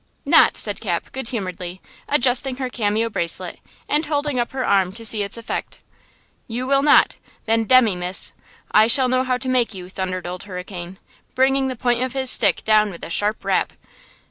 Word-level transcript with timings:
"Not," 0.25 0.57
said 0.57 0.81
Cap, 0.81 1.11
good 1.11 1.27
humoredly 1.27 1.79
adjusting 2.09 2.55
her 2.55 2.71
cameo 2.71 3.07
bracelet 3.07 3.59
and 3.87 4.07
holding 4.07 4.39
up 4.39 4.49
her 4.49 4.65
arm 4.65 4.91
to 4.93 5.05
see 5.05 5.21
its 5.21 5.37
effect. 5.37 5.77
"You 6.47 6.65
will 6.65 6.81
not! 6.81 7.17
Then, 7.45 7.65
demmy, 7.67 7.95
miss, 7.95 8.33
I 8.71 8.87
shall 8.87 9.07
know 9.09 9.23
how 9.23 9.37
to 9.37 9.47
make 9.47 9.75
you!" 9.75 9.89
thundered 9.89 10.25
Old 10.25 10.41
Hurricane, 10.45 10.97
bringing 11.35 11.67
the 11.67 11.75
point 11.75 12.01
of 12.01 12.13
his 12.13 12.31
stick 12.31 12.63
down 12.63 12.89
with 12.89 13.03
a 13.03 13.11
sharp 13.11 13.45
rap. 13.45 13.73